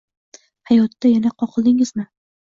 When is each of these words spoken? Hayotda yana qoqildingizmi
Hayotda 0.69 1.11
yana 1.11 1.31
qoqildingizmi 1.43 2.07